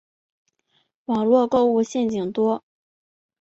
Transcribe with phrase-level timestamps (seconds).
[1.05, 2.63] 网路购物陷阱多